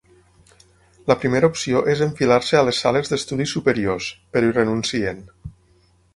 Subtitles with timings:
[1.11, 5.23] La primera opció és enfilar-se a les sales d'estudi superiors, però hi renuncien.